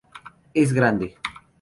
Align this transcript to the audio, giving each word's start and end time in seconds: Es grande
Es 0.55 0.73
grande 0.73 1.15